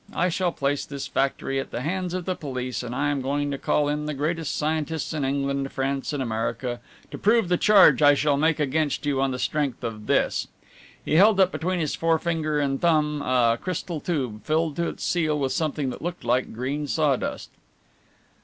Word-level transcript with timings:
I 0.15 0.29
shall 0.29 0.51
place 0.51 0.83
this 0.83 1.05
factory 1.05 1.59
in 1.59 1.67
the 1.69 1.81
hands 1.81 2.15
of 2.15 2.25
the 2.25 2.33
police, 2.35 2.81
and 2.81 2.95
I 2.95 3.11
am 3.11 3.21
going 3.21 3.51
to 3.51 3.59
call 3.59 3.87
in 3.87 4.07
the 4.07 4.15
greatest 4.15 4.55
scientists 4.55 5.13
in 5.13 5.23
England, 5.23 5.71
France 5.71 6.11
and 6.11 6.23
America, 6.23 6.79
to 7.11 7.19
prove 7.19 7.49
the 7.49 7.57
charge 7.57 8.01
I 8.01 8.15
shall 8.15 8.35
make 8.35 8.59
against 8.59 9.05
you 9.05 9.21
on 9.21 9.29
the 9.29 9.37
strength 9.37 9.83
of 9.83 10.07
this!" 10.07 10.47
He 11.05 11.17
held 11.17 11.39
up 11.39 11.51
between 11.51 11.79
his 11.79 11.93
forefinger 11.93 12.59
and 12.59 12.81
thumb 12.81 13.21
a 13.21 13.59
crystal 13.61 13.99
tube, 13.99 14.43
filled 14.43 14.75
to 14.77 14.87
its 14.87 15.03
seal 15.03 15.37
with 15.37 15.51
something 15.51 15.91
that 15.91 16.01
looked 16.01 16.23
like 16.23 16.51
green 16.51 16.87
sawdust. 16.87 17.51